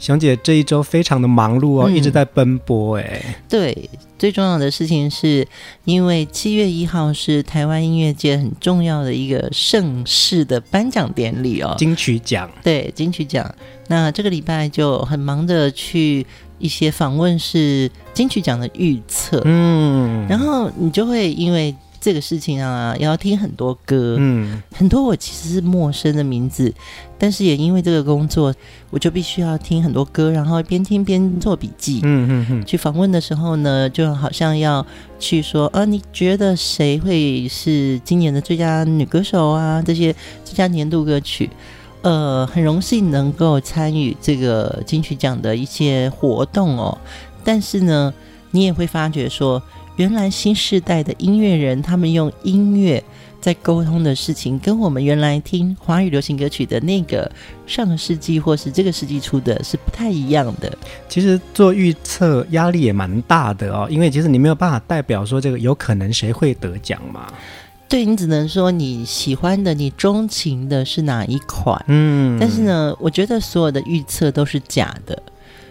[0.00, 3.36] 熊姐这一周非常的忙碌哦，嗯、一直在奔波哎。
[3.48, 5.46] 对，最重要的事情是
[5.84, 12.50] 因为七月一号是台湾音乐界很重要的一个盛世的颁奖典礼哦，金曲奖。
[12.64, 13.54] 对，金曲奖。
[13.88, 16.26] 那这个礼拜就很忙着去
[16.58, 19.42] 一些访问，是金曲奖的预测。
[19.44, 21.74] 嗯，然后你就会因为。
[22.02, 26.72] 这个事情啊，也要听很多歌，嗯，很多我其实是陌生的名字，
[27.20, 28.52] 但是也因为这个工作，
[28.88, 32.64] 我就必须要听很多歌，然后边听边做笔记，嗯嗯嗯。
[32.64, 34.84] 去访问的时候呢，就好像要
[35.18, 39.82] 去说，呃，你觉得谁会是今年的最佳女歌手啊？
[39.82, 41.50] 这些最佳年度歌曲，
[42.00, 46.96] 呃，很荣幸能够参与这个金曲奖的一些活动哦。
[47.44, 48.12] 但是呢，
[48.50, 49.62] 你也会发觉说。
[49.96, 53.04] 原来新时代的音乐人，他们用音乐
[53.40, 57.30] 在沟通的事情，跟我们原来听华语流行歌曲的那个
[57.66, 60.76] 上个世纪或是这个世纪初的是不太一样的。
[61.08, 67.32] 其实做预测压力也蛮大的哦，因为其实你没有办法代表说这个有可能谁会得奖嘛。
[67.88, 71.84] 对，你只能说你喜欢的、你钟情的是哪一款。
[71.88, 75.20] 嗯，但是呢，我觉得所有的预测都是假的。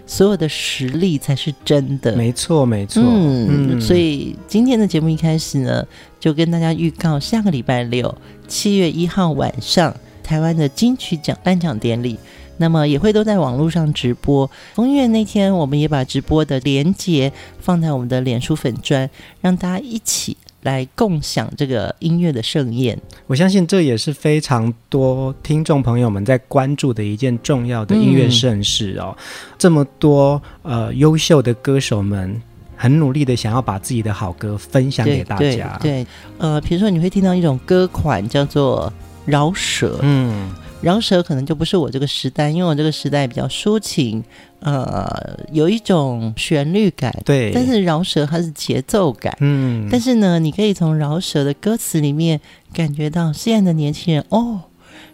[0.10, 3.00] 所有的实力才是真的，没错没错。
[3.06, 5.86] 嗯，嗯，所以今天的节目一开始呢，
[6.20, 8.14] 就跟大家预告下个礼拜六
[8.48, 12.18] 七月一号晚上台湾的金曲奖颁奖典礼，
[12.58, 14.50] 那么也会都在网络上直播。
[14.74, 19.08] 疯音乐那天，我们也把直播的连接放在我们的脸书粉砖，
[19.42, 20.36] 让大家一起。
[20.62, 29.16] 来共享这个音乐的盛宴，我相信这也是非常多听众朋友们在关注的一件重要的音乐盛事哦。
[29.18, 29.24] 嗯、
[29.58, 32.42] 这么多呃优秀的歌手们
[32.76, 35.78] 很努力的想要把自己的好歌分享给大家。
[35.82, 38.92] 对，对，呃，比如说你会听到一种歌款叫做
[39.26, 40.50] 饶舌，嗯。
[40.82, 44.24] 饶舌可能就不是我这个时代，因为我这个时代比较抒情，
[44.62, 47.52] 呃，有一种旋律感，对。
[47.54, 49.88] 但是饶舌它是节奏感，嗯。
[49.92, 52.40] 但是呢，你可以从饶舌的歌词里面
[52.74, 54.62] 感觉到现在的年轻人，哦，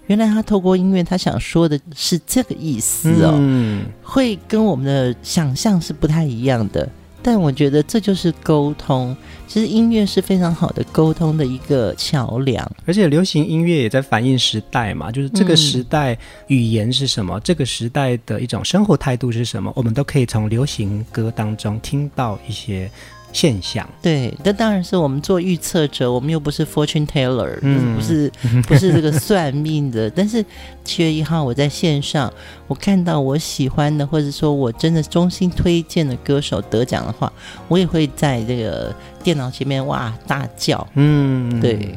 [0.07, 3.85] 原来他透过音乐，他想说的是这个意思哦，嗯。
[4.03, 6.87] 会跟我们的想象是不太一样的。
[7.27, 16.15] 但我觉得这就是沟通，其实音乐是非常好的沟通的一个桥梁，而且流行音乐也在反映时代嘛，就是这个时代
[16.45, 22.87] 语言是什么，这个时代的一种生活态度是什么，我们都可以从流行歌当中听到一些。
[23.35, 28.31] 现象对，这当然是我们做预测者，我们又不是 fortune teller，嗯，不是
[28.65, 30.09] 不是这个算命的。
[30.15, 30.43] 但是
[30.85, 32.31] 七月一号我在线上，
[32.65, 37.29] 我看到我喜欢的，或者说我真的衷心推荐的歌手得奖的话，
[37.67, 40.87] 我也会在这个电脑前面哇大叫。
[40.93, 41.93] 嗯，对。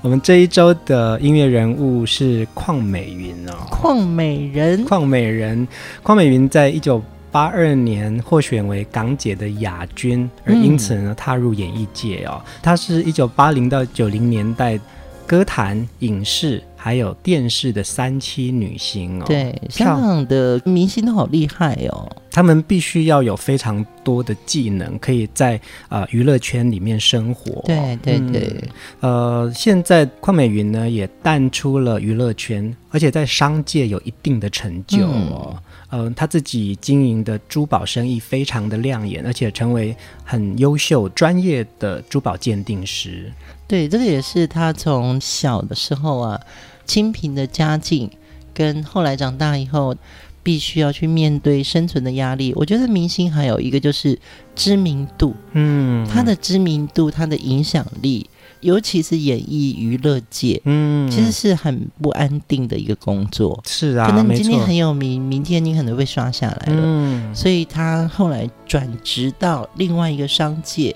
[0.00, 5.68] 我们这一周的音乐人物是邝美云哦，邝美人，邝美人，
[6.02, 7.02] 邝美云在一九。
[7.32, 12.40] 八二年获选为港姐的亚军，而因此呢踏入演艺界哦。
[12.62, 14.78] 她是一九八零到九零年代
[15.26, 19.24] 歌坛、影视还有电视的三栖女星哦。
[19.26, 22.06] 对，香港的明星都好厉害哦。
[22.30, 27.62] 他们必须要有非常多的技能，可以在呃娱乐圈里面生活。
[27.64, 28.64] 对对对。
[29.00, 35.54] 呃，现在邝美云呢也淡出了娱乐圈，而且在商界有一定的成就哦。
[35.56, 35.62] 嗯
[35.94, 39.94] 嗯、呃，他自己经营的珠宝生意非常的亮眼，而且成为
[40.24, 43.30] 很优秀、专业的珠宝鉴定师。
[43.68, 46.40] 对，这个也是他从小的时候啊，
[46.86, 48.10] 清贫的家境，
[48.54, 49.94] 跟后来长大以后，
[50.42, 52.52] 必须要去面对生存的压力。
[52.56, 54.18] 我觉得明星还有一个就是
[54.56, 58.26] 知名度，嗯，他的知名度，他的影响力。
[58.62, 61.10] 尤其是演艺娱乐界嗯。
[61.10, 63.60] 其实是很不安定的一个工作。
[63.66, 66.82] 是啊可能你今天很有名明天你可能被刷下来了。
[66.82, 67.34] 嗯。
[67.34, 70.94] 所以他后来转职到另外一个商界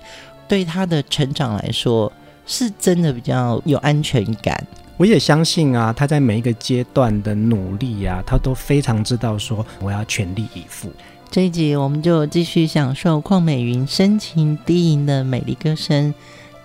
[0.49, 2.11] 对他的成长来说
[2.47, 4.67] 是真的比较有安全感。
[4.97, 10.91] 我也相信啊他在每一个阶段的努力呀他都非常知道说我要全力以赴。
[11.31, 16.15] 这一集我们就继续享受邝美云深情低吟的美丽歌声。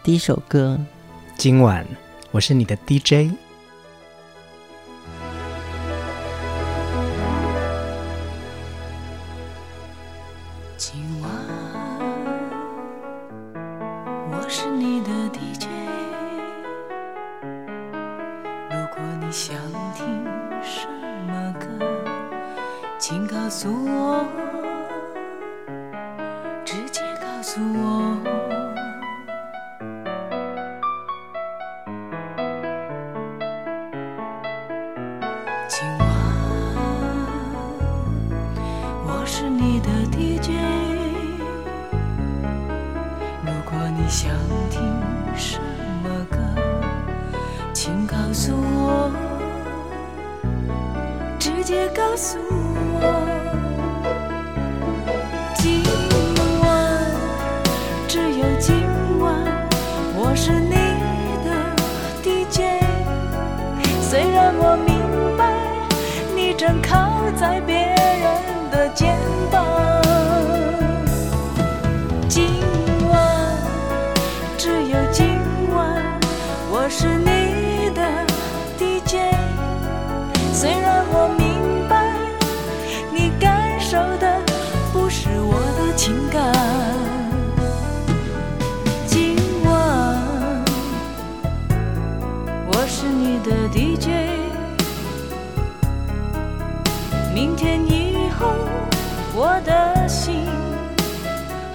[0.04, 0.80] 第一首歌。
[1.38, 1.86] 今晚
[2.32, 3.32] 我是你的 dj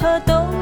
[0.06, 0.55] 的都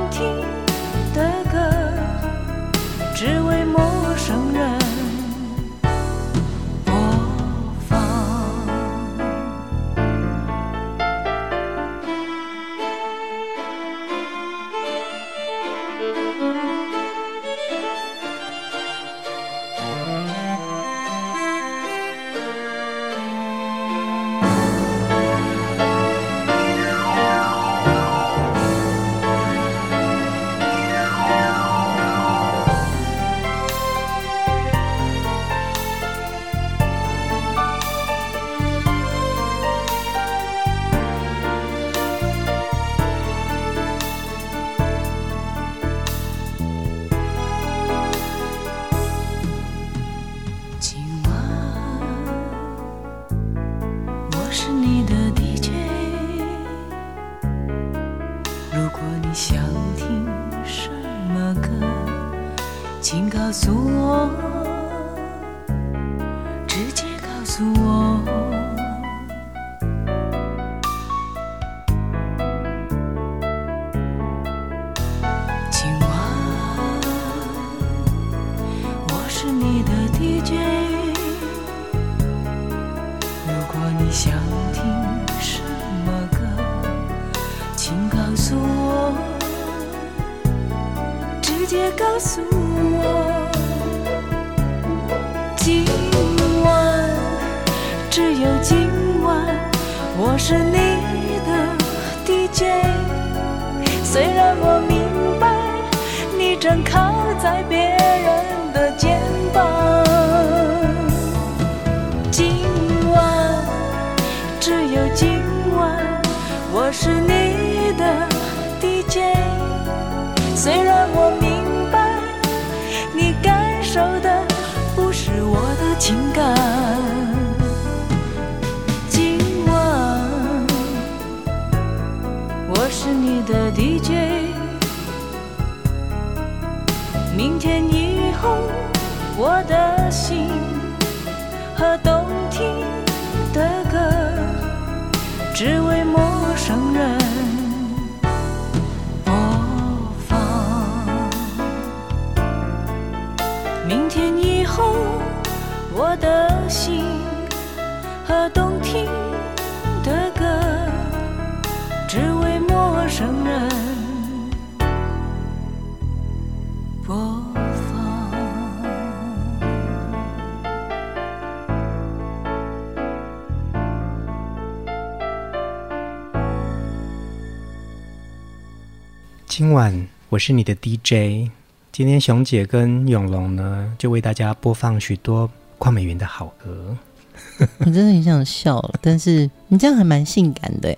[179.56, 181.49] 今晚我是你的 dj
[181.92, 186.96] 今天熊姐跟永龙呢就为大家播放许多邝美云的好歌。
[187.78, 190.92] 我真的很想笑了但是你这样还蛮性感的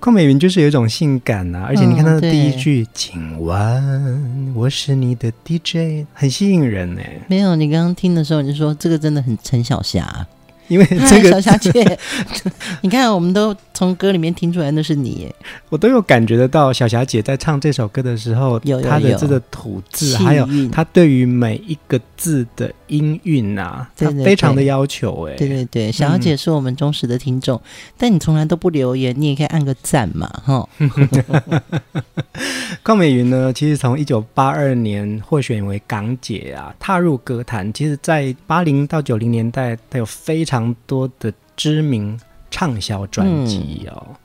[0.00, 10.26] 邝美云就是有一种性感呐而且你看她的第一句今晚我是你的 dj 很吸引人呢没有你刚刚听的时候你就说这个真的很陈小霞。
[10.72, 11.98] 因为这个 小霞姐。
[12.80, 15.34] 你看我们都从歌里面听出来那是你耶，
[15.68, 25.34] 我都有感觉得到小霞姐在唱这首歌的时候，她的这个吐字，还有她对于每一个字的音韵啊，她非常的要求哎。
[25.34, 27.62] 对对对，小霞姐是我们忠实的听众，嗯、
[27.98, 30.68] 但你从来都不留言，你也可以按个赞嘛，哈。
[32.84, 37.72] 邝美云呢，其实从一九八二年获选为港姐啊，踏入歌坛。
[37.72, 42.16] 其实，在八零到九零年代，她有非常多的知名
[42.52, 44.06] 畅销专辑哦。
[44.06, 44.16] 嗯、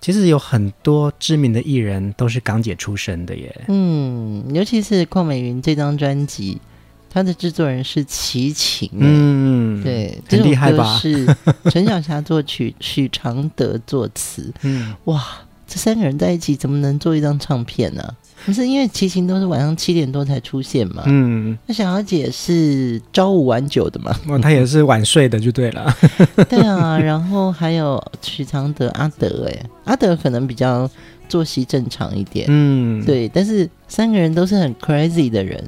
[0.00, 3.64] 其实有很多知名的艺人都是港姐出身的耶。
[3.68, 6.60] 嗯，尤其是邝美云这张专辑，
[7.08, 8.90] 她的制作人是齐秦。
[8.94, 10.98] 嗯，对，很厉害吧？
[10.98, 11.24] 是
[11.70, 14.52] 陈小霞作曲，许常德作词。
[14.62, 15.22] 嗯，哇。
[15.68, 18.14] 这三个人在一起怎么能做一张唱片呢？
[18.46, 21.02] 不是因为骑行都是晚上七点多才出现嘛？
[21.06, 24.16] 嗯，那小小姐是朝五晚九的嘛？
[24.28, 25.92] 哦，她也是晚睡的，就对了。
[26.48, 30.88] 对啊，然后还有许常德、阿德，哎，阿德可能比较
[31.28, 32.46] 作息正常一点。
[32.48, 35.62] 嗯，对，但是三个人都是很 crazy 的人。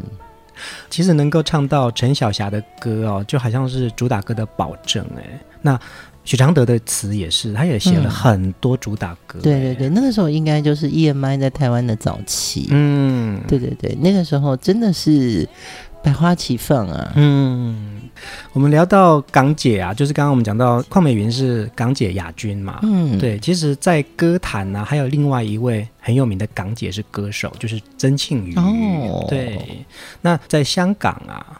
[0.90, 5.40] 其实能够唱到陈小霞的歌哦，就好像是主打歌的保证哎。
[5.61, 5.78] 那
[6.28, 9.38] 许常德的词也是，他也写了很多主打歌。
[9.38, 9.40] 嗯。
[9.40, 12.66] 对对对，那个时候应该就是 EMI 在台湾的早期。
[12.70, 15.49] 嗯，对对对，那个时候真的是
[16.02, 17.12] 百花齐放啊。
[17.14, 18.02] 嗯，
[18.52, 22.80] 我们聊到港姐啊，就是刚刚我们讲到邝美云是港姐亚军嘛。
[22.82, 28.54] 嗯，对，其实，在歌坛呢，还有另外一位很有名的港姐是歌手，就是曾庆瑜。
[28.56, 29.87] 哦，对，
[30.20, 31.58] 那在香港啊。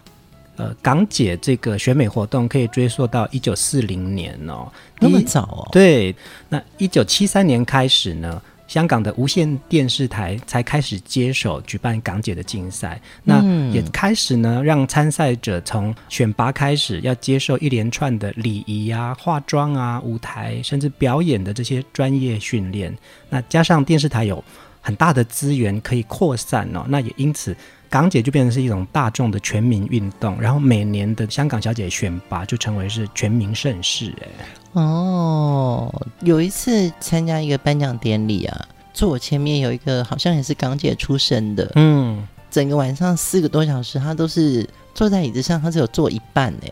[0.59, 5.69] 呃，港姐这个选美活动可以追溯到一九四零年哦，那么早哦。
[5.71, 6.13] 对，
[6.49, 22.93] 那一九七三年开始呢，香港的无线电视台才开始接手举办港姐的竞赛，那也开始呢让参赛者从选拔开始要接受一连串的礼仪啊、化妆啊、舞台甚至表演的这些专业训练。
[23.31, 24.43] 那加上电视台有
[24.81, 27.57] 很大的资源可以扩散哦，那也因此。
[27.91, 34.13] 港姐就变成是一种大众的全民运动，然后每年的香港小姐选拔就成为是全民盛事。
[34.21, 46.71] 哎，哦，有一次参加一个颁奖典礼啊，坐我前面有一个好像也是港姐出身的，嗯，整个晚上四个多小时，她都是坐在椅子上，她只有坐一半哎，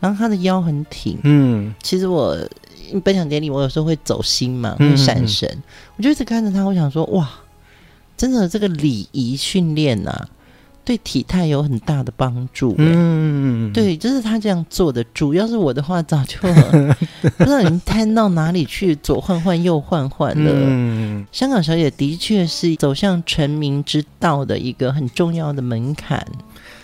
[0.00, 2.36] 然后她的腰很挺，嗯，其实我
[3.02, 5.62] 颁奖典礼我有时候会走心嘛，会闪神，嗯、
[5.96, 7.26] 我就一直看着她，我想说哇，
[8.18, 10.28] 真的这个礼仪训练啊。
[10.88, 12.74] 对体态有很大的帮助。
[12.78, 15.04] 嗯，对，就是他这样做的。
[15.12, 16.38] 主要是我的话，早就
[17.36, 20.50] 不知道已经瘫到哪里去，左换换右换换了。
[20.50, 26.26] 嗯，香港小姐的确是走向成名之道的一个很重要的门槛。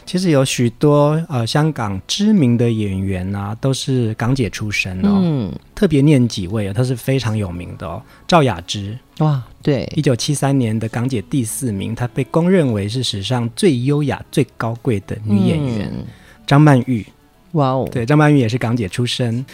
[0.07, 5.19] 其实有许多呃香港知名的演员啊，都是港姐出身哦。
[5.23, 8.03] 嗯，特别念几位啊，她是非常有名的哦。
[8.27, 15.91] 赵雅芝，哇，对，一九七三年的港姐第四名，她被公认为是史上最优雅、最高贵的女演员。
[15.93, 16.05] 嗯、
[16.47, 17.07] 张曼玉，
[17.53, 19.45] 哇哦，对，张曼玉也是港姐出身。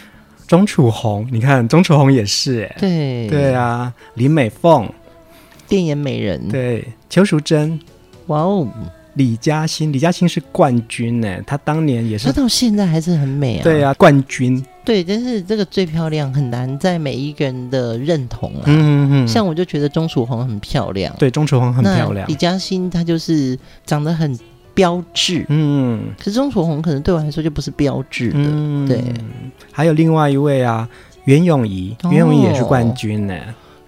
[0.47, 4.91] 钟楚红，你看钟楚红也是哎，对对啊，林美凤，
[5.69, 7.79] 电眼美人，对，邱淑贞，
[8.27, 8.67] 哇哦。
[9.15, 13.63] 李嘉欣，李嘉欣是冠军呢，她当年也是，她到现在还是很美啊。
[13.63, 14.63] 对啊，冠军。
[14.83, 18.63] 对，但是这个最漂亮很难在每一个人的认同啊。
[18.65, 19.27] 嗯嗯嗯。
[19.27, 21.13] 像我就觉得钟楚红很漂亮。
[21.19, 22.27] 对，钟楚红很漂亮。
[22.27, 24.37] 李嘉欣她就是长得很
[24.73, 25.45] 标致。
[25.49, 26.09] 嗯。
[26.17, 28.39] 可是钟楚红可能对我来说就不是标致的。
[28.39, 28.87] 嗯。
[28.87, 29.03] 对。
[29.71, 30.87] 还有另外一位啊，
[31.25, 33.35] 袁咏仪，袁咏仪也是冠军呢。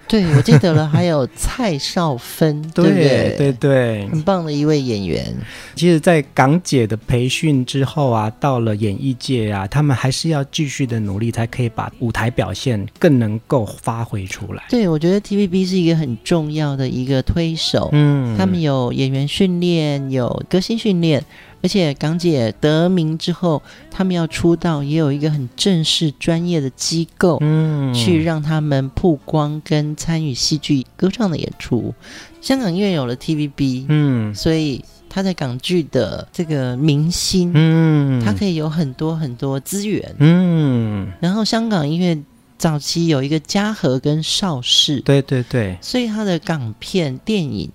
[0.08, 5.34] 对，我记得了，还有蔡少芬， 对对对，很棒的一位演员。
[5.74, 14.62] 其实，在港姐的培训之后啊，到了演艺界啊，他们还是要继续的努力，才可以把舞台表现更能够发挥出来。
[14.68, 21.24] 对，我觉得 TVB 是一个很重要的一个推手，嗯，他们有演员训练，有歌星训练。
[21.64, 31.94] 而且港姐得名之后，他们要出道，也有一个很正式专业的机构，嗯，去让他们曝光跟参与戏剧歌唱的演出。
[32.42, 41.10] 香港因为有了 TVB，嗯，所以他在港剧的这个明星，嗯，他可以有很多很多资源，嗯。
[41.18, 42.22] 然后香港因为
[42.58, 47.70] 早期有一个嘉禾跟邵氏，对对对，所以他的港片电影。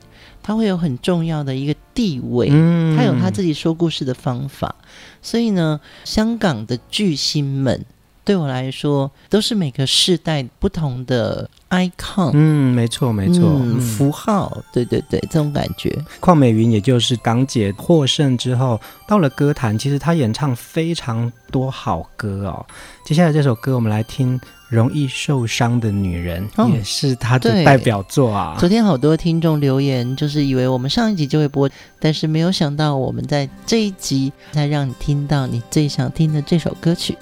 [0.49, 4.73] 他会有很重要的一个地位，嗯，他有他自己说故事的方法，
[5.21, 7.85] 所以呢，香港的巨星们
[8.25, 12.31] 对我来说都是每个世代不同的 icon。
[12.33, 15.95] 嗯，没错，没错，嗯、符号，对对对，这种感觉。
[16.19, 22.65] 邝美云也就是港姐获胜之后，到了歌坛，其实她演唱非常多好歌哦。
[23.05, 24.41] 接下来这首歌，我们来听。
[24.69, 28.55] 容易受伤的女人、哦、也是他的代表作啊！
[28.59, 31.67] 昨天好多听众留言，就是以为我们上一集就会播，
[31.99, 37.17] 但是没有想到我们在这一集才让你听到你最想听的这首歌曲。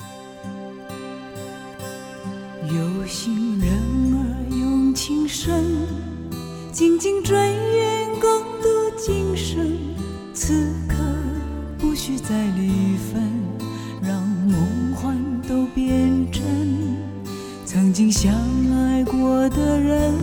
[2.64, 4.20] 有心人儿
[4.52, 5.64] 用情深，
[6.74, 9.72] 紧紧追远，共度今生。
[10.34, 10.96] 此刻
[11.80, 13.24] 不需再离分，
[14.04, 16.27] 让梦幻都变
[17.98, 18.32] 曾经相
[18.76, 20.14] 爱过的人，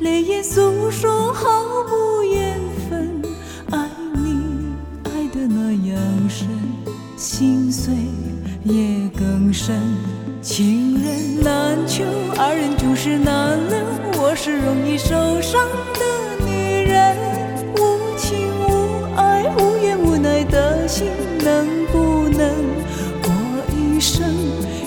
[0.00, 2.60] 泪眼诉说毫无缘
[2.90, 3.22] 分。
[3.70, 5.98] 爱你爱得那样
[6.28, 6.46] 深，
[7.16, 7.94] 心碎
[8.64, 9.80] 也更深。
[10.42, 12.04] 情人难求，
[12.36, 14.22] 二人总是难留。
[14.22, 17.16] 我是容易受伤的女人，
[17.76, 21.06] 无情无爱无怨无奈的心，
[21.42, 22.46] 能不能
[23.22, 23.32] 过
[23.74, 24.22] 一生？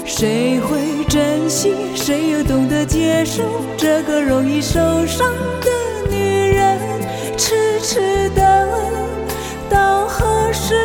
[0.06, 0.61] 谁？
[2.12, 3.42] 谁又懂得接受
[3.78, 5.72] 这个容易受伤的
[6.10, 6.78] 女人？
[7.38, 8.44] 痴痴等，
[9.70, 10.76] 到何时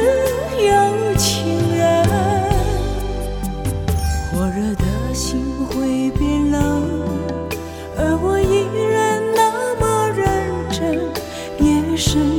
[0.57, 2.05] 有情人？
[4.31, 6.85] 火热的心会变冷，
[7.99, 10.25] 而我依然那么认
[10.71, 11.11] 真。
[11.59, 12.36] 夜深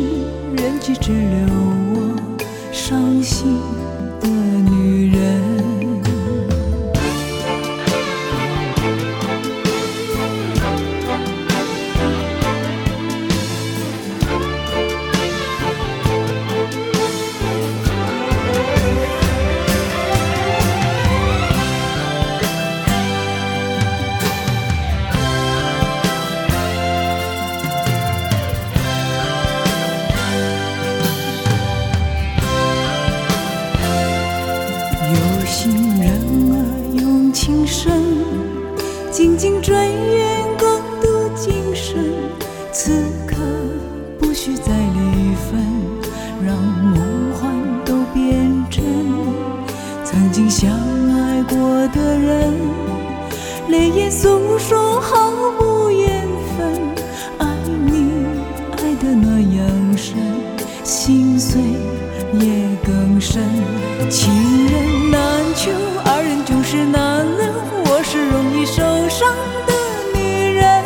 [66.06, 67.54] 二人总是难了，
[67.86, 69.28] 我是容易受伤
[69.66, 69.74] 的
[70.14, 70.84] 女人，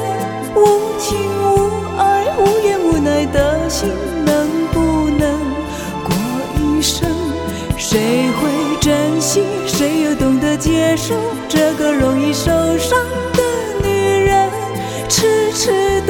[0.55, 3.89] 无情无爱无怨无奈的心，
[4.25, 5.39] 能不能
[6.03, 6.13] 过
[6.57, 7.09] 一生？
[7.77, 7.99] 谁
[8.31, 9.43] 会珍惜？
[9.67, 11.15] 谁又懂得接受？
[11.47, 12.99] 这个容易受伤
[13.33, 13.43] 的
[13.83, 14.49] 女人，
[15.07, 16.00] 痴痴。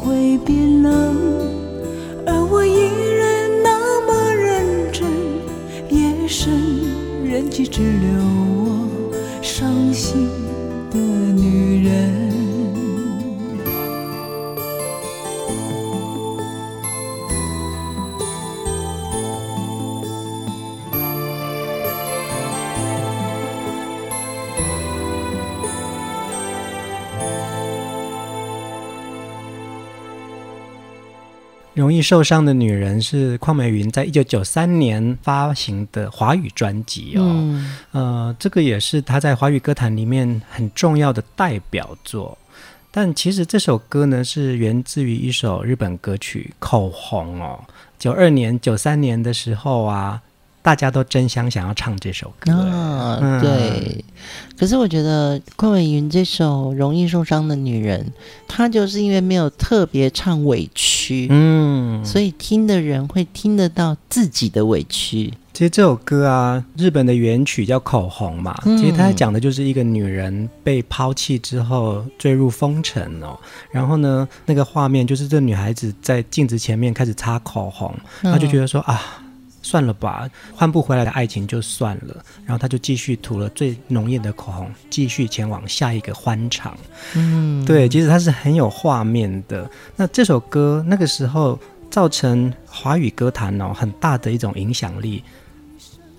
[0.00, 1.19] 会变冷。
[33.00, 42.36] 是邝美云在一九九三年发行的华语专辑哦，嗯、呃，这个也是她在华语歌坛里面很重要的代表作。
[42.90, 47.60] 但其实这首歌呢，是源自于一首日本歌曲《口红》哦。
[48.00, 50.20] 九二年、九三年的时候啊，
[50.62, 52.52] 大家都争相想要唱这首歌。
[52.52, 54.04] 啊，嗯、对。
[54.58, 58.04] 可是我觉得邝美云这首《容易受伤的女人》，
[58.46, 65.32] 她就是因为没有特别唱委屈，嗯，所以听的人会听得到自己的委屈。
[65.54, 73.38] 其实这首歌啊，日本的原曲叫《口红》嘛，嗯、其实它讲的就是一个女人被抛弃之后坠入风尘哦。
[73.70, 79.02] 然后呢，那个画面就是这女孩子在镜子前面开始擦口红，她就觉得说、嗯、啊。
[79.70, 82.24] 算了吧，换不回来的爱情就算了。
[82.44, 86.76] 然后他就继续涂了最浓艳的口红，继续前往下一个欢场。
[87.14, 89.70] 嗯，对，其实它是很有画面的。
[89.94, 91.56] 那这首歌那个时候
[91.88, 95.22] 造成华语歌坛哦很大的一种影响力。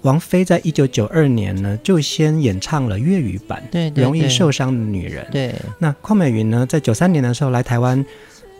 [0.04, 5.26] 王菲在一九九二年呢就先演唱了粤语版《对对对容易受伤的女人》。
[5.30, 8.04] 对，那邝美云呢在九三年的时候来台湾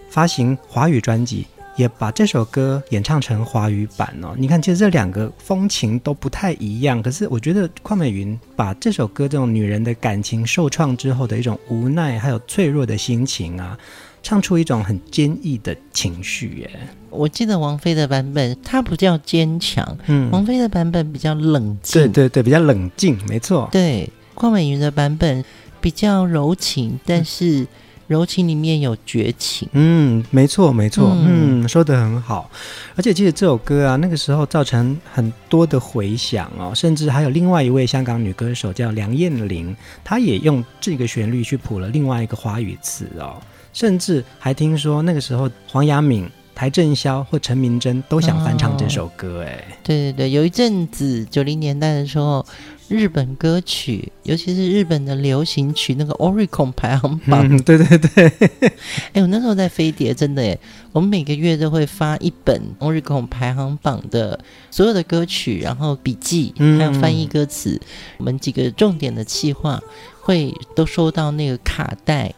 [0.10, 1.48] 发行华语专辑。
[1.82, 4.36] 也把这首歌演唱成华语版哦。
[4.38, 7.02] 你看，其实这两个风情都不太一样。
[7.02, 13.76] 可是我觉得邝美云把这首歌这种女人的感情受创之后的一种无奈，还有脆弱的心情啊，
[14.22, 16.70] 唱出一种很坚毅的情绪耶。
[17.10, 23.68] 我记得王菲的版本，她不叫坚强，嗯，王菲的版本比较冷静，对对对，比较冷静，没错。
[23.72, 25.44] 对，邝美云的版本
[25.82, 27.66] 比较柔情，但是。
[28.12, 32.52] 柔情里面有绝情，嗯，没错，没错，嗯，嗯，说的很好。
[32.98, 43.38] 而且其实这首歌啊，那个时候造成很多的回响哦，甚至还有另外一位香港女歌手叫梁艳玲，她也用这个旋律去谱了另外一个华语词哦，
[43.72, 52.46] 甚至还听说那个时候黄雅敏、邰正宵或陈明真都想翻唱这首歌，哎、哦，对对对，有一阵子九零年代的时候。
[52.92, 58.32] 日本歌曲，尤其是日本的流行曲，那个 Oricon 排行榜，嗯，对对对。
[59.14, 60.58] 哎，我那时候在飞碟，真的哎，
[60.92, 64.38] 我们每个月都会发一本 Oricon 排行榜的
[64.70, 69.82] 所有的歌曲，然后笔记，还有翻译歌词，嗯、我们几个重点的企划
[70.20, 72.34] 会都收到那个卡带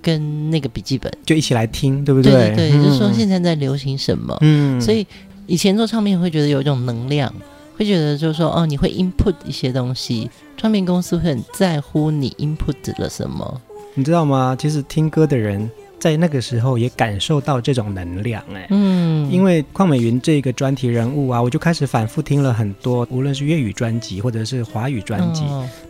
[0.00, 2.32] 跟那个笔记本，就一起来听，对不对？
[2.32, 5.06] 对对对，嗯、就是说现在在流行什么，嗯，所以
[5.46, 7.30] 以前做唱片会觉得有一种能量。
[7.78, 13.62] 会觉得就是说，哦，你会 input 一些东西，唱片公司会很在乎你 input 了什么，
[13.94, 14.56] 你知道吗？
[14.58, 15.70] 其实听歌的人。
[15.98, 25.42] 在那个时候也感受到这种能量哎，嗯，因为邝美云这个专题人物啊，我就开始反复听了很多，无论是粤语专辑或者是华语专辑。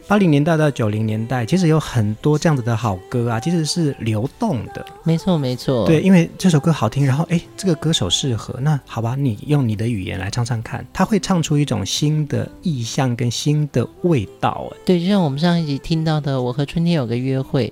[0.06, 4.84] 八零、哦、年代到九零年代，其实有很多这样子的好歌啊，其实是流动的。
[5.04, 5.84] 没错，没错。
[5.86, 14.70] 对，因为这首歌好听，然后哎，这个歌手适合，那好吧，你用你的语言来唱唱看，他会唱出一种新的意象跟新的味道。
[14.72, 17.68] 哎，对，就像我们上一集听到的，《我和春天有个约会》。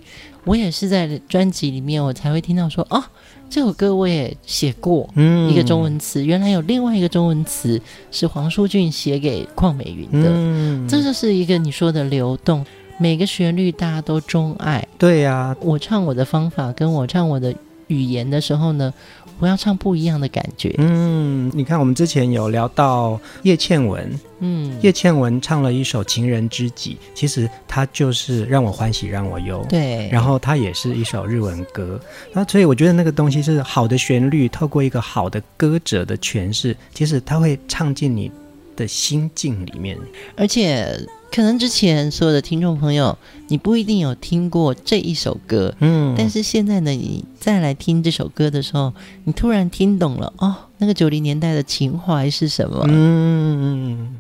[0.46, 3.02] 我也是在专辑里面，我才会听到说，哦，
[3.50, 7.78] 这首歌我也写过，嗯，一个中文词，原来有另外一个中文词
[8.10, 12.64] 是黄舒骏写给邝美云的，嗯，这就是一个你说的流动，
[12.98, 17.52] 每个旋律大家都钟爱，对呀，啊，我唱我的方法，跟我唱我的
[17.88, 18.94] 语言的时候呢。
[19.38, 20.74] 我要唱不一样的感觉。
[20.78, 29.64] 嗯，你看，我们之前有聊到叶倩文，嗯，叶倩文唱了一首《情人知己》，其实它就是让我欢喜让我忧。
[29.68, 32.00] 对，然后它也是一首日文歌。
[32.32, 38.30] 那所以我觉得那个东西是好的旋律，透过一个好的歌者的诠释，其实它会唱进你
[38.74, 39.98] 的心境里面，
[40.36, 40.98] 而且。
[41.36, 43.18] 可能之前所有的听众朋友，
[43.48, 48.90] 你不一定有听过这一首歌，嗯，但是现在呢，你再来听这首歌的时候，
[49.24, 52.86] 你突然听懂了哦，那个九零年代的情怀是什么？
[52.88, 54.16] 嗯，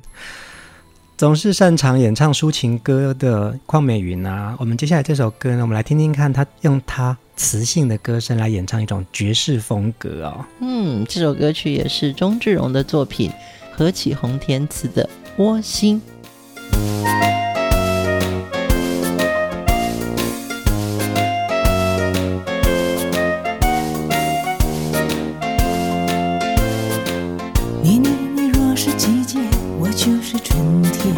[1.16, 10.44] 总是擅长演唱抒情歌的邝美云啊，我们接下来这首歌呢，我们来听听看，她用她磁性的歌声来演唱一种爵士风格哦。
[10.60, 13.30] 嗯，这首歌曲也是钟志荣的作品，
[13.72, 15.08] 何启宏填词的
[15.42, 15.96] 《窝心》。
[27.82, 29.38] 你你你若是季节，
[29.78, 31.14] 我就是春天。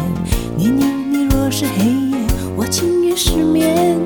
[0.55, 2.17] 你你你若是黑夜，
[2.55, 3.97] 我情愿失眠。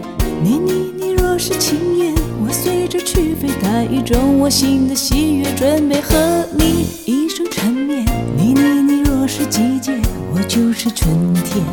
[0.41, 6.15] 你你你若是轻烟，我随着去飞，带一种我心的喜悦，准备和
[6.57, 8.05] 你一生缠绵。
[8.37, 9.93] 你你你若是季节，
[10.35, 11.63] 我就是春天。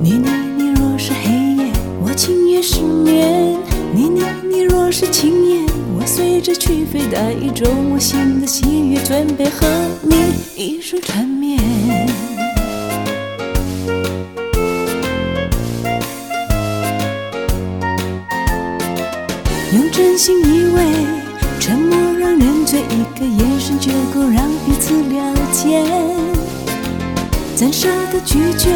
[0.00, 1.30] 你你你若是黑
[1.62, 3.56] 夜，我情愿失眠。
[3.94, 5.64] 你你你若是轻烟，
[5.96, 9.64] 我随着去飞，带一种我心的喜悦，准备和
[10.02, 10.16] 你
[10.56, 11.60] 一生缠绵。
[19.72, 20.80] 用真心依偎，
[21.60, 26.09] 沉默让人醉，一个眼神就够让彼此了解。
[27.60, 28.70] 暂时的拒绝，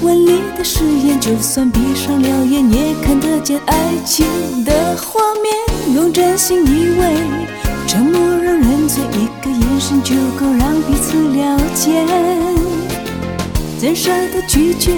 [0.00, 4.24] 吻你的誓言，就算闭上了眼，也看得见爱情
[4.64, 5.94] 的画面。
[5.94, 7.16] 用真心以为，
[7.86, 12.02] 沉默让人醉，一个眼神就够让彼此了解。
[13.78, 14.92] 暂时的拒绝，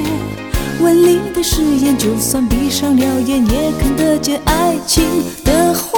[0.81, 5.03] 吻你的誓言，就算闭上了眼，也看得见爱情
[5.44, 5.89] 的画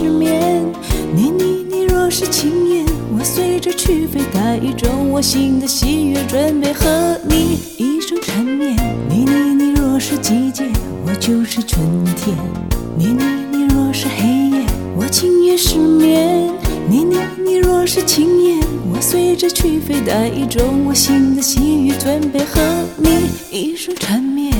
[0.00, 0.64] 失眠
[1.14, 8.74] 你你你若是晴天我随着去飞带一种我新的喜悦准备和你一生缠绵
[9.10, 10.64] 你你你若是季节
[11.04, 12.34] 我就是春天
[12.96, 14.64] 你你你若是黑夜
[14.96, 16.50] 我情愿失眠
[16.88, 18.58] 你你你若是晴天
[18.90, 22.58] 我随着去飞带一种我新的喜悦准备和
[22.96, 24.50] 你一生缠绵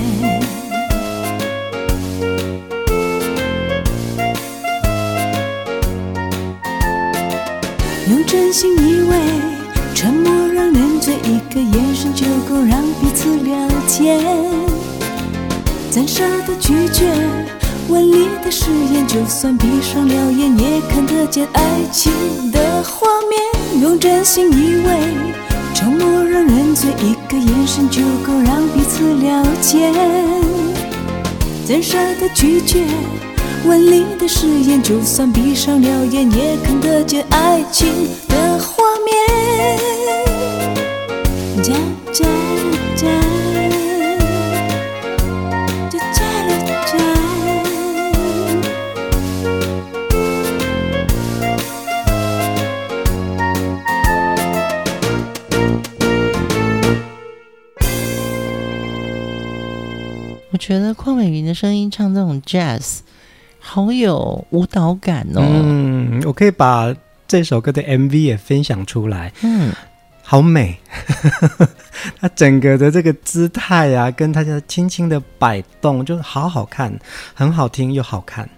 [14.02, 14.18] 眼
[15.90, 17.04] 怎舍得拒绝，
[17.88, 22.12] 吻你的誓言，就算闭上了眼也看得见爱情
[22.50, 25.00] 的画面，用真心以为，
[25.74, 29.92] 沉默让人醉，一个眼神就够让彼此了解，
[31.66, 32.82] 怎舍得拒绝，
[33.66, 37.88] 吻你的誓言，就算闭上了眼也看得见爱情
[38.28, 38.39] 的。
[60.70, 63.00] 觉得邝美云的声音唱这种 jazz，
[63.58, 65.42] 好有舞蹈感哦。
[65.42, 66.94] 嗯，我可以把
[67.26, 69.32] 这首歌的 MV 也分享出来。
[69.42, 69.72] 嗯，
[70.22, 70.78] 好美，
[72.20, 76.96] 它整个的这个姿态啊，跟它的轻轻的摆动，就好好看，
[77.34, 78.48] 很好听又好看。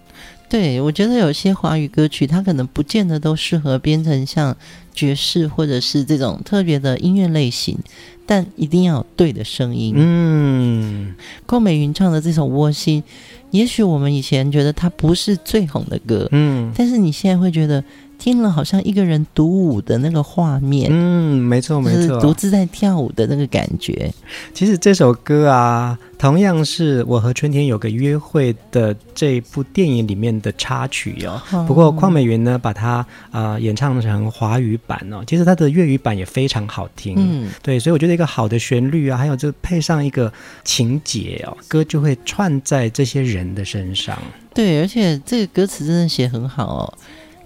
[0.51, 4.55] 对，我觉得有些华语歌曲，它可能不见得都适合编成像
[4.95, 7.79] 爵士或者是这种特别的音乐类型。
[8.25, 9.95] 但一定要有对的声音。
[9.97, 11.13] 嗯，
[11.45, 13.03] 邝美云唱的这首《窝心》，
[13.51, 17.83] 也许我们以前觉得它不是最红的歌，嗯，但是你现在会觉得。
[18.23, 24.15] 听了好像一个人独舞的那个画面，嗯，没错没错，独自在跳舞的那个感觉。
[24.55, 31.43] 其实这首歌啊，同样是我和春天有个约会的这部电影里面的插曲哦。
[31.51, 35.25] 哦，不过邝美云呢，把它啊、呃、演唱成华语版哦。
[35.27, 40.33] 其实它的粤语版也非常好听，嗯，对，所以我觉得一个好的旋律啊，还有就配上一个
[40.63, 44.17] 情节哦，歌就会串在这些人的身上。
[44.55, 46.95] 对，而且这个歌词真的写很好哦。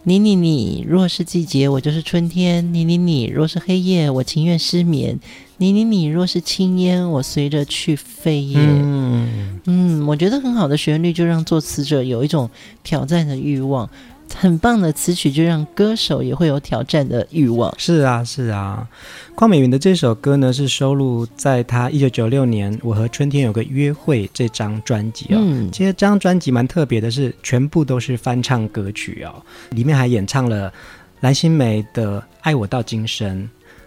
[0.09, 2.73] 你你你，若是季节，我就是春天。
[2.73, 5.19] 你你你，若是黑夜，我情愿失眠。
[5.57, 8.57] 你你你，若是青烟，我随着去飞也。
[8.57, 12.49] 嗯嗯，我觉得很好的旋律，就让作词者有一种
[12.85, 13.90] 挑战的欲望。
[14.35, 17.75] 很棒的词曲，就让歌手也会有挑战的欲望。
[17.79, 18.87] 是啊，是啊。
[19.35, 25.39] 邝美云的这首歌呢，是收录在她一九九六年《我和春天有个约会》这张专辑哦。
[25.41, 29.43] 嗯，其实这张专辑蛮特别的是，是全部都是翻唱歌曲哦。
[29.71, 30.73] 里面还演唱了
[31.21, 33.43] 蓝心湄的《爱我到今生》，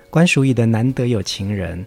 [0.10, 1.80] 关淑怡的《难得有情人》，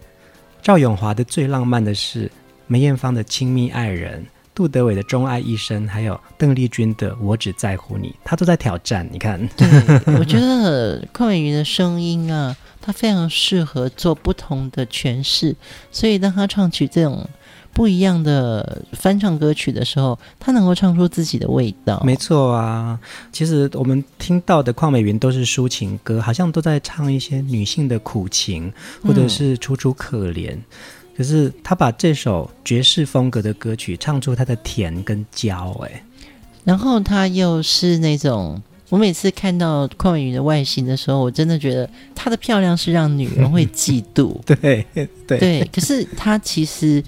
[0.61, 2.27] 赵咏华的《最浪漫的事》，
[2.67, 4.21] 梅艳芳的《亲密爱人》。
[4.55, 9.07] 杜德伟的《钟爱一生》，还有邓丽君的《我只在乎你》，他都在挑战。
[9.11, 9.67] 你看，对，
[10.19, 15.55] 我觉得邝美云的声音啊，他非常适合做不同的诠释。
[15.91, 17.27] 所以当他唱起这种
[17.73, 21.99] 不一样的翻唱歌曲的时候，他能够唱出自己的味道。
[22.05, 22.99] 没错啊，
[23.31, 28.71] 其实我们听到的邝美云都是抒情歌，好像都在唱一些女性的苦情，
[29.03, 30.55] 或者是楚楚可怜。
[31.15, 36.03] 可是他把这首爵士风格的歌曲唱出他的甜跟娇，哎，
[36.63, 45.39] 然后他又是那种，我每次看到邝美云的外形的时候，我真的觉得她的漂亮是让女人会嫉妒， 对对。
[45.39, 45.69] 对。
[45.71, 47.03] 可是她其实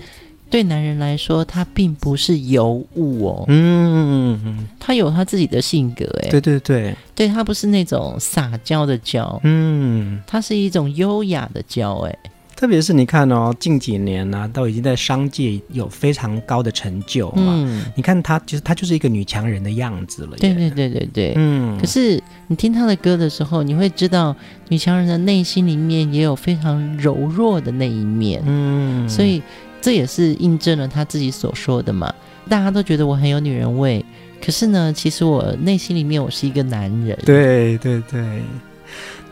[0.50, 3.46] 对男人来说，他并不是尤物哦。
[3.48, 12.16] 嗯，嗯，他有他自己的性格，哎，对对对，对他不是那种撒娇的娇，嗯，他是一种优雅的娇，哎。
[12.56, 17.54] 特别是你看哦，近几年呢、啊，都已经在商界有非常高的成就嘛。
[17.54, 20.38] 嗯，你看她，其实她就是一个女强人的样子了。
[20.38, 21.78] 对对对对对，嗯。
[21.78, 24.34] 可是你听她的歌的时候，你会知道
[24.70, 28.42] 女强人的内心里面也有非常柔弱的那一面。
[28.46, 29.44] 嗯，所以
[29.82, 32.14] 这也是印证了她自己所说的嘛。
[32.48, 34.06] 大家都觉得我很有女人味，
[34.42, 37.20] 可是呢，其实我内心里面我是一个男人。
[37.26, 38.42] 对对对，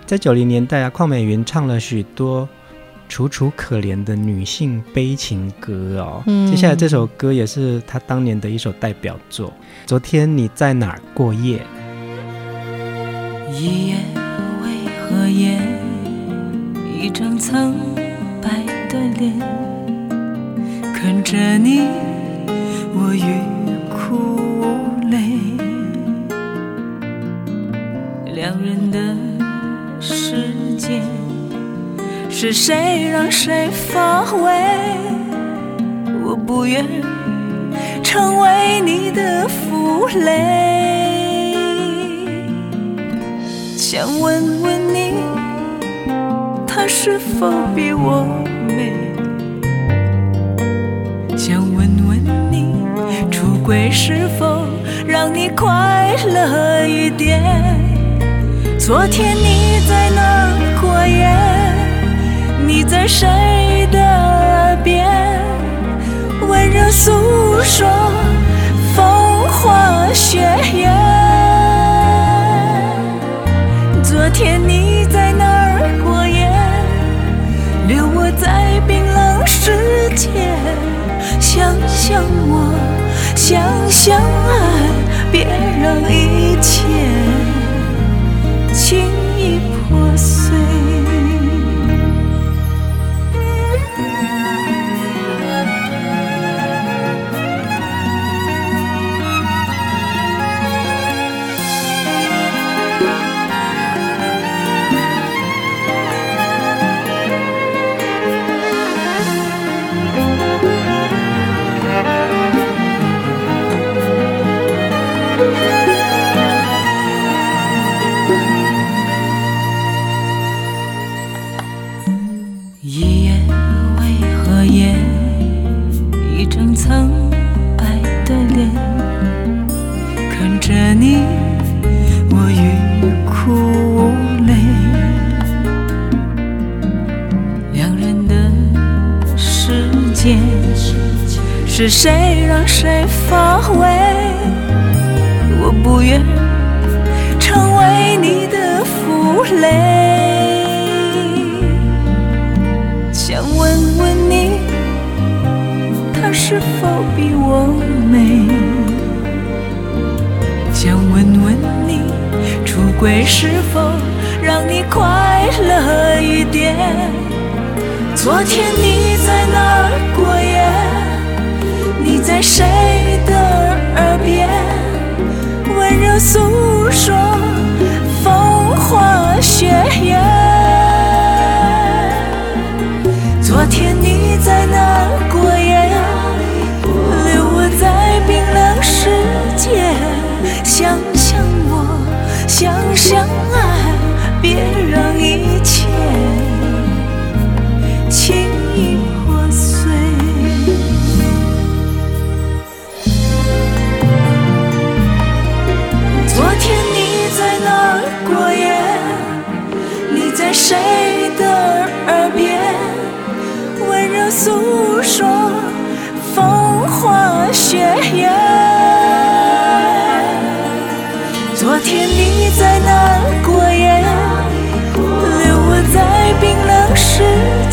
[0.05, 2.49] 在九零年代啊，邝美云唱了许多。
[3.13, 9.53] 楚楚可怜的女性悲情歌哦，嗯、接下来这首歌也是她当年的一首代表作。
[9.85, 11.61] 昨天你在哪儿过夜？
[13.51, 13.97] 一夜
[14.63, 15.61] 为何夜？
[16.99, 17.75] 一张苍
[18.41, 18.49] 白
[18.89, 19.39] 的脸，
[20.95, 21.81] 看着你，
[22.95, 23.43] 我欲
[23.93, 24.15] 哭
[24.59, 25.37] 无泪。
[28.33, 29.15] 两人的
[32.45, 34.51] 是谁让谁发围？
[36.25, 36.85] 我不愿
[38.03, 41.55] 成为你的负累。
[43.77, 45.13] 想问问你，
[46.67, 48.27] 他是否比我
[48.67, 48.91] 美？
[51.37, 52.19] 想问问
[52.51, 52.75] 你，
[53.31, 54.65] 出轨是否
[55.07, 57.41] 让你快乐一点？
[58.77, 60.49] 昨天你在哪
[60.81, 61.31] 过夜？
[62.65, 63.27] 你在谁
[63.91, 65.05] 的耳边
[66.47, 67.11] 温柔诉
[67.61, 67.87] 说
[68.95, 69.05] 风
[69.49, 70.39] 花雪
[70.73, 70.89] 月？
[74.01, 76.49] 昨天你在哪儿过夜？
[77.87, 80.29] 留我在冰冷世界。
[81.39, 82.73] 想想我，
[83.35, 84.51] 想想爱，
[85.31, 85.45] 别
[85.81, 86.81] 让一切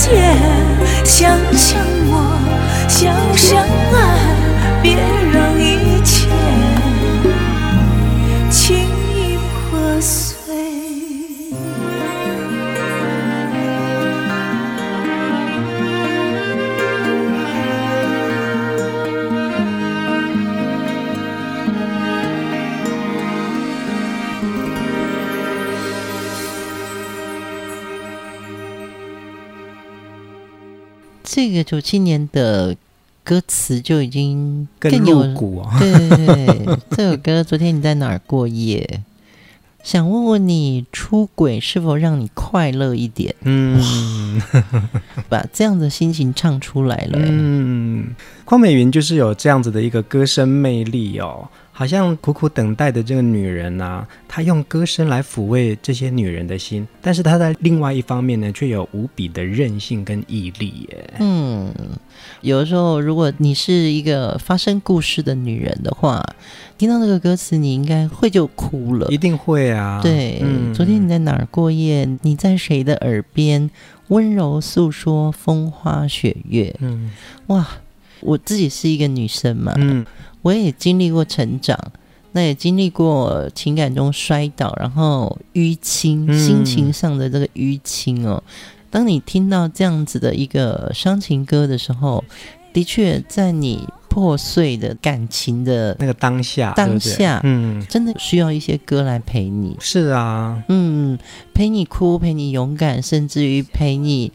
[0.01, 0.35] 见。
[1.05, 2.13] 想想我，
[2.89, 3.61] 想想
[3.93, 4.10] 爱，
[31.41, 32.76] 这个九七年的
[33.24, 35.70] 歌词就已经更露骨 哦。
[35.78, 39.01] 对对对，这首歌昨天你在哪儿过夜？
[39.82, 43.34] 想问问你，出轨是否让你快乐一点？
[43.41, 44.38] 嗯，
[45.30, 47.18] 把这样的心情唱出来了。
[47.18, 48.14] 嗯，
[48.45, 51.49] 邝美云就是有这样子的一个歌声魅力哦。
[51.81, 61.14] 好像苦苦等待的这个女人呐、啊，她用歌声来抚慰这些女人的心，但是她在另外一方面呢，却有无比的韧性跟毅力耶。
[61.20, 61.72] 嗯，
[62.43, 66.22] 有的时候，如果你是一个发生故事的女人的话，
[66.76, 70.01] 听到这个歌词，你应该会就哭了，一定会啊。
[70.03, 72.07] 对，嗯、昨天你在哪儿过夜？
[72.20, 73.70] 你在谁的耳边
[74.09, 76.76] 温柔诉说风花雪月？
[76.81, 77.11] 嗯，
[77.47, 77.66] 哇，
[78.20, 79.72] 我自己是一个女生嘛。
[79.78, 80.05] 嗯。
[80.43, 81.78] 我也经历过成长，
[82.32, 88.43] 那也经历过情感中摔倒，然后淤青，心情上的这个淤青哦。
[88.47, 88.53] 嗯、
[88.91, 92.24] 当你听到这样子的一个伤情歌的时候，
[92.72, 99.76] 的确在你破碎的感情的那个当下，当下，嗯，真的需要一些歌来陪你。
[99.78, 101.18] 是啊，嗯，
[101.53, 104.32] 陪你哭，陪你勇敢，甚至于陪你。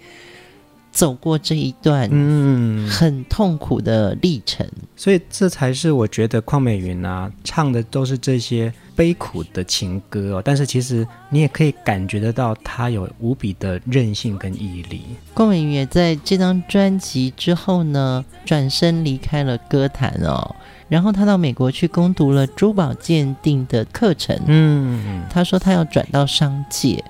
[0.95, 15.01] 走过这一段嗯很痛苦的历程，嗯，所以这才是我觉得邝美云啊唱的都是这些悲苦的情歌哦，但是其实你也可以感觉得到她有无比的韧性跟毅力。
[15.35, 20.55] 邝美云也在这张专辑之后呢，转身离开了歌坛哦，
[20.87, 24.39] 然后她到美国去攻读了珠宝鉴定的课程。
[24.47, 27.03] 嗯，她说她要转到商界。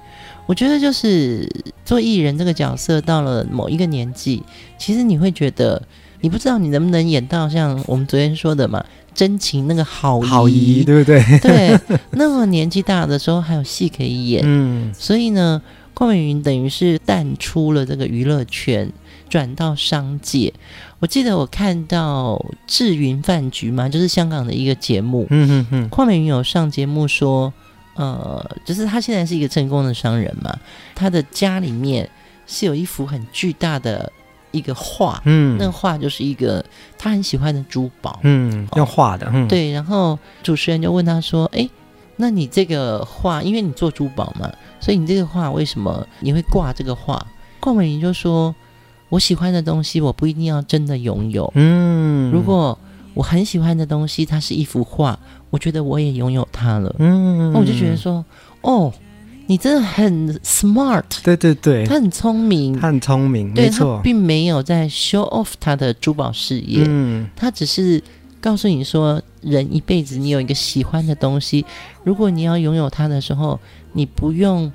[0.45, 1.49] 我觉得就是
[1.83, 4.43] 做艺人这个角色，到了某一个年纪，
[4.77, 5.81] 其实你会觉得，
[6.21, 11.39] 你不知道你能不能演到像我们昨天说的嘛，真情那个好姨，好姨，对不对？
[11.39, 11.79] 对，
[12.11, 15.59] 那么年纪大的时候还有戏可以演，嗯，所以呢，
[15.95, 18.91] 邝美云等于是淡出了这个娱乐圈，
[19.27, 20.53] 转到商界。
[20.99, 27.51] 我记得我看到智云饭局嘛，就是香港的一个节目，嗯嗯嗯，邝美云有上节目说。
[27.95, 30.53] 呃，就是他现在是一个成功的商人嘛，
[30.93, 32.09] 他的家里面
[32.45, 34.11] 是有一幅很巨大的
[34.51, 36.63] 一个画，嗯，那个画就是一个
[36.97, 39.71] 他很喜欢的珠宝，嗯，要画的，嗯，对。
[39.71, 41.69] 然后主持人就问他说：“哎，
[42.17, 47.25] 那你这个画，因为你做珠宝嘛，所以你这个画为什么你会挂这个画？”
[47.61, 48.53] 邝美玲就说
[49.09, 52.77] ：“我喜欢的东西，我不一定要真的拥有，嗯，如果。”
[53.15, 55.17] 我很喜欢的东西，它是一幅画，
[55.49, 56.95] 我觉得我也拥有它了。
[56.99, 58.23] 嗯，我就觉得说，
[58.61, 58.91] 哦，
[59.47, 61.03] 你真的很 smart。
[61.23, 66.83] 对对对，他很聪明，他很聪明，对，没错，他并没有在 show off 他的珠宝事业。
[66.87, 68.01] 嗯，他只是
[68.41, 71.65] 告诉你说，人一辈子你有一个喜欢的东西，
[72.03, 73.59] 如果你要拥有它的时候，
[73.93, 74.71] 你不用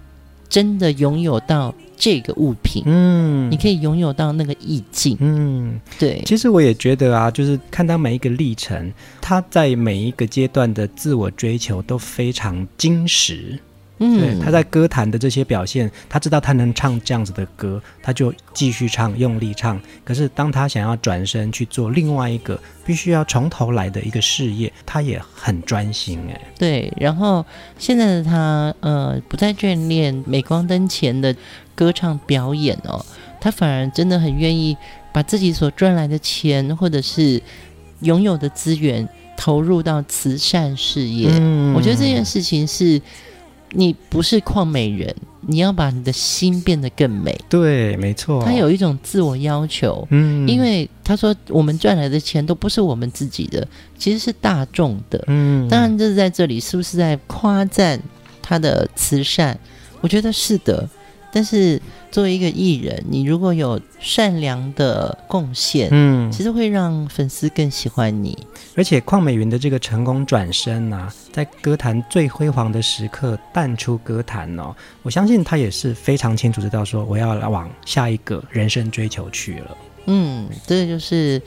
[0.49, 1.75] 真的拥有到。
[2.01, 6.23] 这个物品，嗯，你可以拥有到那个意境，嗯，对。
[6.25, 8.91] 其实我也觉得啊，就是看到每一个历程，
[9.21, 13.59] 他在每一个阶段的自我追求都非常精实。
[14.03, 19.79] 嗯，对，他在歌坛的这些表现，他知道他能唱这样子的歌，他就继续唱，用力唱。
[20.03, 26.41] 可是当他想要转身去做另外一个必须要从头来的一个事业，他也很专心哎。
[26.59, 27.45] 对，然后
[27.79, 31.37] 现在的他，呃，不再眷恋镁光灯前的
[31.75, 33.05] 歌唱表演哦，
[33.39, 34.75] 他反而真的很愿意
[35.13, 37.43] 把自己所赚来的钱或者是
[38.01, 41.29] 拥有的资源投入到慈善事业。
[41.33, 42.99] 嗯，我觉得这件事情是。
[43.73, 47.39] 你不是矿美人，你要把你的心变得更美。
[47.49, 48.43] 对，没错。
[48.45, 53.67] 他有一种自我要求，嗯，因为他说我们赚来的钱都不是我们自己的，
[53.97, 55.23] 其实是大众的。
[55.29, 58.01] 嗯，当然这是在这里，是不是在夸赞
[58.43, 59.59] 他的慈善？
[60.01, 60.89] 我觉得是的，
[61.33, 61.81] 但是。
[62.13, 68.37] 作为一个艺人，你如果有善良的贡献，嗯，其实会让粉丝更喜欢你。
[68.75, 79.77] 而且邝美云的这个成功转身啊，在歌坛最辉煌的时刻淡出歌坛哦，我相信她也是非常清楚知道说，我要来往下一个人生追求去了。
[80.07, 81.41] 嗯，这个就是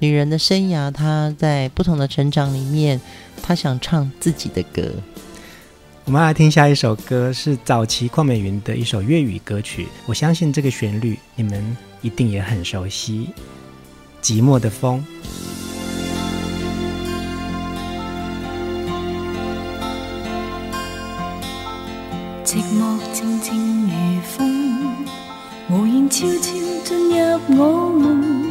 [0.00, 3.00] 女人的生涯，她在不同的成长里面，
[3.42, 4.82] 她想唱自己的歌。
[6.06, 9.86] 我们来听下一首歌，是早期邝美云的一首粤语歌曲。
[10.06, 13.28] 我相信这个旋律你们一定也很熟悉，
[14.24, 15.04] 《寂寞的风》。
[22.44, 25.06] 寂寞静静如风，
[25.68, 26.52] 无言悄悄
[26.84, 28.49] 进入我梦。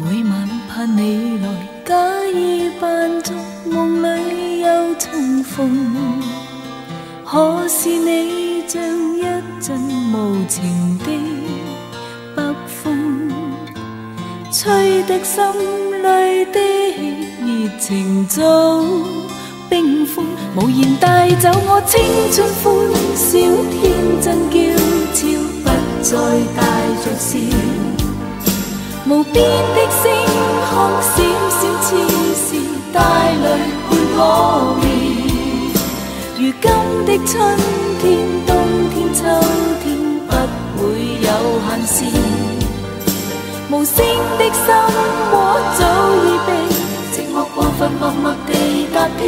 [0.00, 1.48] 每晚盼你来，
[1.84, 1.94] 假
[2.32, 3.34] 意扮作
[3.66, 5.86] 梦里又重逢。
[7.24, 8.80] 可是你像
[9.16, 9.22] 一
[9.60, 9.76] 阵
[10.12, 11.06] 无情的
[12.36, 13.28] 北风，
[14.52, 15.42] 吹得心
[15.98, 16.60] 里的
[17.42, 18.84] 热情早
[19.68, 20.24] 冰封，
[20.54, 22.72] 无言带走我青春欢
[23.16, 23.38] 笑，
[23.74, 23.92] 天
[24.22, 24.56] 真娇
[25.12, 25.66] 俏，不
[26.02, 26.16] 再
[26.56, 26.62] 带
[27.04, 27.87] 着笑。
[29.08, 30.12] 无边的星
[30.68, 31.08] 空闪
[31.48, 31.88] 闪，似
[32.36, 32.46] 是
[32.92, 32.98] 带
[33.32, 33.44] 泪
[33.88, 34.20] 伴我
[34.82, 34.84] 眠。
[36.36, 36.68] 如今
[37.06, 37.32] 的春
[38.02, 38.04] 天、
[38.46, 38.50] 冬
[38.92, 39.18] 天、秋
[39.82, 39.86] 天，
[40.28, 40.30] 不
[40.76, 40.84] 会
[41.24, 41.26] 有
[41.64, 41.96] 限时。
[43.70, 43.96] 无声
[44.36, 44.64] 的心
[45.32, 45.34] 窝
[45.78, 45.80] 早
[46.26, 46.48] 已被
[47.14, 48.52] 寂寞过分默默地
[48.92, 49.24] 踏遍。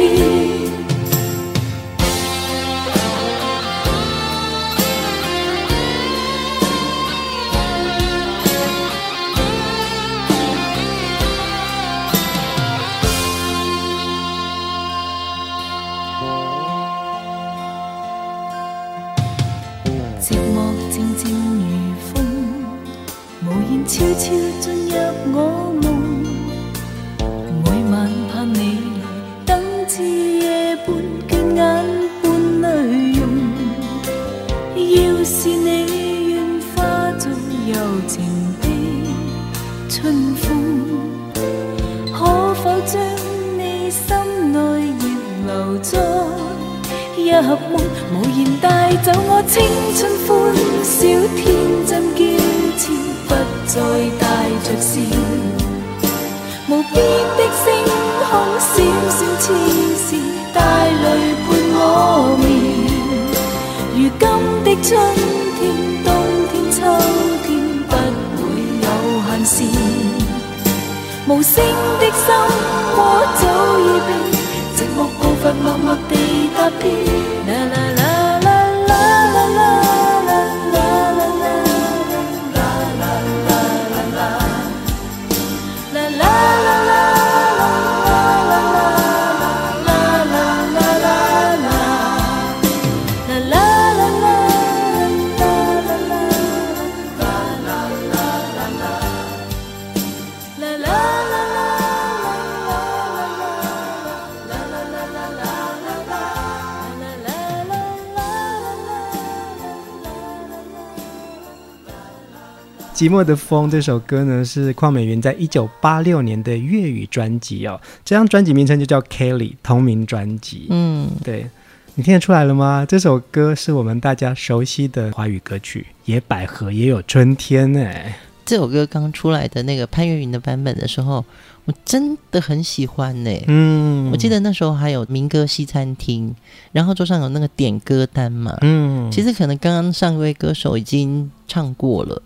[113.01, 117.81] 寂寞的风这首歌呢，是邝美云在一九八六年的粤语专辑哦。
[118.05, 120.67] 这张专辑名称就叫《Kelly》，同名专辑。
[120.69, 121.49] 嗯，对，
[121.95, 122.85] 你听得出来了吗？
[122.87, 128.19] 这首歌是我们大家熟悉的华语歌曲，《野百合也有春天》哎。
[128.45, 131.25] 这首歌刚出来的那个潘越云的版本的时候，
[131.65, 133.31] 我真的很喜欢呢。
[133.47, 136.35] 嗯，我记得那时候还有民歌西餐厅，
[136.71, 138.55] 然后桌上有那个点歌单嘛。
[138.61, 142.21] 嗯，其实可能刚刚上一位歌手已经唱过了。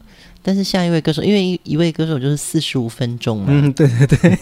[0.48, 4.38] 但是下一位歌手，因为一一位歌手就是四十五分钟嘛，嗯，对对对，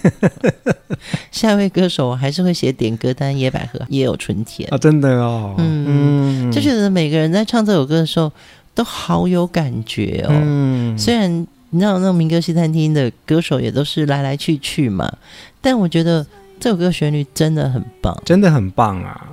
[1.31, 4.67] 下一位歌手还是会写点歌单，野百合也有春天。
[4.69, 8.29] 啊，真的哦，嗯，就觉得每个人在唱这首歌的时候
[8.75, 11.31] 都好有感觉哦，嗯，虽然
[11.69, 15.09] 你知道那种民歌西餐厅的歌手也都是来来去去嘛，
[15.61, 16.27] 但我觉得
[16.59, 19.29] 这首歌旋律真的很棒，真的很棒啊，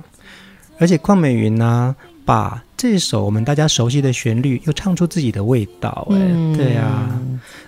[0.79, 1.95] 而且邝美云呢、啊。
[2.31, 7.19] 把这首我们大家熟悉的旋律又唱出自己的味道，哎、嗯，对啊，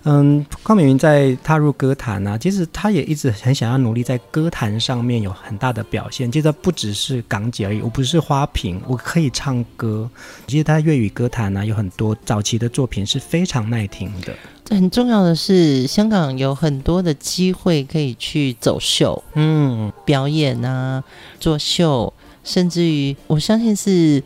[0.03, 6.31] 嗯，邝美云在踏入歌坛啊，其实她也一直很想要努力在歌坛上面有很大的表现。
[6.31, 10.09] 其实不只是港姐而已，我不是花瓶，我可以唱歌。
[10.47, 14.33] 其实她粤语歌坛呢、啊，有很多早期的作品是非常耐听的。
[14.63, 21.03] 这很重要的是，香港有很多的机会可以去走秀，嗯，表演啊，
[21.37, 22.13] 做秀。
[22.45, 24.21] 甚至于，我相信是，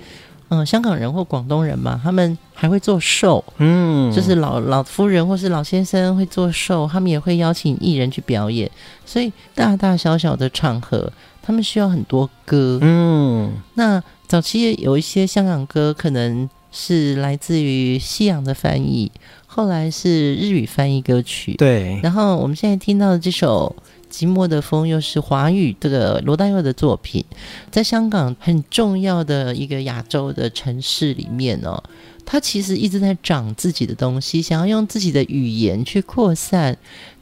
[0.50, 8.70] 嗯、呃，香港人或广东人嘛，他们还会做寿，嗯，就是老老夫人或是老先生会做寿，他们也会邀请艺人去表演，
[9.06, 19.12] 所以大大小小的场合，他们需要很多歌，嗯，那早期有一些香港歌可能是来自于西洋的翻译，
[19.45, 23.76] 后来是日语翻译歌曲，对，然后我们现在听到的这首。
[24.18, 27.24] 寂寞的风又是华语这个罗大佑的作品，
[27.70, 31.84] 在香港很重要的一个亚洲的城市里面哦，
[32.26, 36.76] 他其实一直在长自己的东西，想要用自己的语言去扩散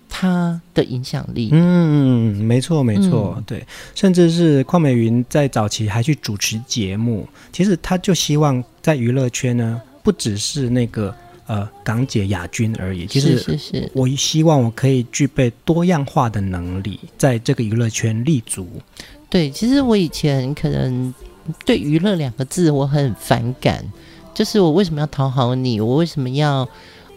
[0.07, 1.49] 他的影响力。
[1.51, 11.13] 嗯，没错没错，嗯、对，甚至是邝美云在早期还去主持节目，其实他就希望在娱乐圈呢，不只是那个。
[11.47, 13.05] 呃，港姐亚军而已。
[13.05, 18.67] 其实，是是是，我希望我可以具备多样化的能力，在这个娱乐圈立足。
[19.29, 21.13] 对，其实我以前可能
[21.65, 23.85] 对“娱乐”两个字我很反感，
[24.33, 25.79] 就是我为什么要讨好你？
[25.79, 26.67] 我为什么要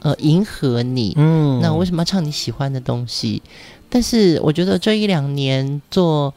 [0.00, 1.14] 呃迎合你。
[1.16, 3.40] 嗯，那我为什么要唱你喜欢的东西？
[3.88, 6.34] 但是我觉得这一两年做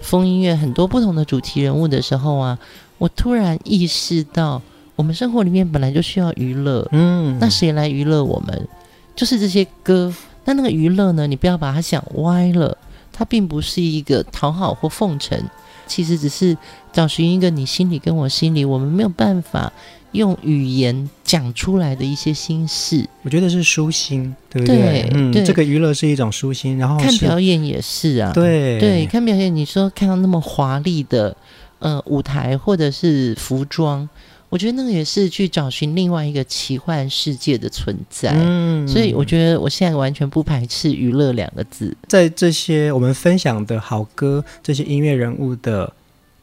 [0.00, 2.58] 风音乐，很多不同的主题人物的时候啊，
[2.96, 4.62] 我突然意识到，
[4.96, 6.88] 我们生活里面本来就需要娱乐。
[6.92, 8.68] 嗯，那谁来娱乐我们？
[9.16, 10.12] 就是这些歌。
[10.46, 11.26] 那那个娱乐呢？
[11.26, 12.76] 你不要把它想歪了，
[13.10, 15.42] 它并不是一个讨好或奉承，
[15.86, 16.54] 其实只是
[16.92, 19.72] 找寻一个你心里跟我心里，我们没有办法
[20.12, 23.08] 用语言讲出来的一些心事。
[23.22, 24.76] 我觉得是舒心，对不对？
[24.76, 31.34] 对，嗯，对，这个娱乐是一种舒心，然后看表演也是啊，对对，看表演，你说看到那么华丽的
[31.78, 34.06] 呃舞台或者是服装。
[34.54, 41.92] 我觉得那个也是去找寻另外一个奇幻世界的存在，嗯，所以我觉得我现在完全不排斥娱乐两个字。
[42.06, 45.92] 在这些我们分享的好歌，这些音乐人物的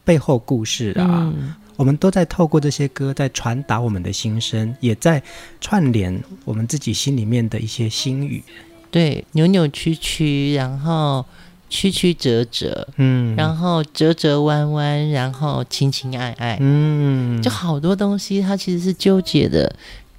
[0.03, 5.24] 背后故事啊，嗯，我们都在透过这些歌在传达我们的心声，也在
[5.62, 8.43] 串联我们自己心里面的一些心语。
[8.91, 11.26] 对，扭扭曲曲，然后。
[11.72, 19.74] 曲曲折折，嗯，然后折折弯弯，然后情情爱爱，嗯，就好多东西，它其实是纠结的。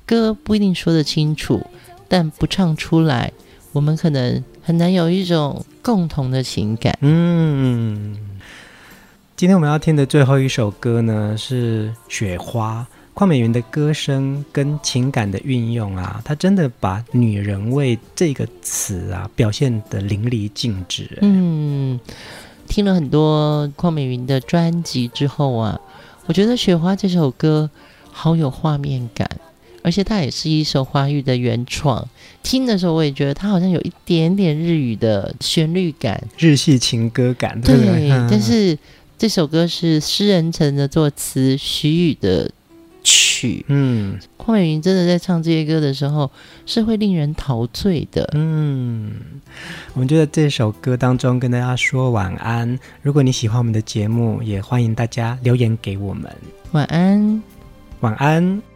[0.07, 1.65] 歌不一定说得清楚，
[2.09, 3.31] 但不唱出来，
[3.73, 6.97] 我们可能很难有一种共同的情感。
[7.03, 8.17] 嗯，
[9.37, 12.87] 今天我们要听的最后一首歌呢，是《雪花》。
[13.15, 21.19] 邝美云的歌声跟情感的运用啊，她真的把“女人味”这个词啊表现得淋漓尽致。
[21.21, 22.01] 嗯，
[22.67, 25.79] 听了很多邝美云的专辑之后啊，
[26.25, 27.69] 我觉得《雪花》这首歌
[28.11, 29.29] 好有画面感，
[29.83, 32.09] 而且它也是一首华语的原创。
[32.43, 37.61] 听的时候，我也觉得它好像有一点点日语的旋律感，日系情歌感。
[37.61, 38.77] 对，对但是
[39.19, 42.51] 这首歌是施人诚的作词，徐宇的。
[43.43, 46.31] 曲，嗯，邝美云真的在唱这些歌的时候
[46.65, 49.13] 是会令人陶醉的，嗯，
[49.95, 52.79] 我们就在这首歌当中跟大家说晚安。
[53.03, 56.31] 如果你喜欢我们的节目，也欢迎大家留言给我们。
[56.71, 57.43] 晚安，
[58.01, 58.72] 晚安。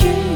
[0.00, 0.31] 愿在